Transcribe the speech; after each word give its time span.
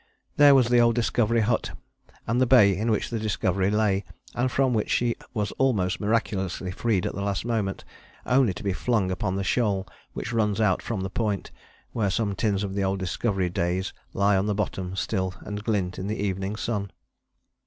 There 0.37 0.55
was 0.55 0.69
the 0.69 0.79
old 0.79 0.95
Discovery 0.95 1.41
hut 1.41 1.77
and 2.25 2.41
the 2.41 2.47
Bay 2.47 2.75
in 2.75 2.89
which 2.89 3.11
the 3.11 3.19
Discovery 3.19 3.69
lay, 3.69 4.03
and 4.33 4.51
from 4.51 4.73
which 4.73 4.89
she 4.89 5.15
was 5.31 5.51
almost 5.59 5.99
miraculously 5.99 6.71
freed 6.71 7.05
at 7.05 7.13
the 7.13 7.21
last 7.21 7.45
moment, 7.45 7.85
only 8.25 8.51
to 8.55 8.63
be 8.63 8.73
flung 8.73 9.11
upon 9.11 9.35
the 9.35 9.43
shoal 9.43 9.87
which 10.13 10.33
runs 10.33 10.59
out 10.59 10.81
from 10.81 11.01
the 11.01 11.11
Point, 11.11 11.51
where 11.91 12.09
some 12.09 12.33
tins 12.33 12.63
of 12.63 12.73
the 12.73 12.83
old 12.83 12.97
Discovery 12.97 13.51
days 13.51 13.93
lie 14.11 14.35
on 14.35 14.47
the 14.47 14.55
bottom 14.55 14.95
still 14.95 15.35
and 15.41 15.63
glint 15.63 15.99
in 15.99 16.07
the 16.07 16.19
evening 16.19 16.55
sun. 16.55 16.89